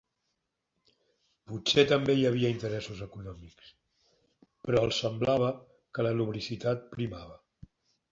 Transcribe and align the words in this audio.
Potser 1.49 1.83
també 1.91 2.15
hi 2.19 2.23
havia 2.29 2.49
interessos 2.53 3.03
econòmics, 3.07 3.69
però 4.69 4.81
els 4.87 5.03
semblava 5.05 5.51
que 5.99 6.07
la 6.09 6.15
lubricitat 6.23 6.83
primava. 6.97 7.37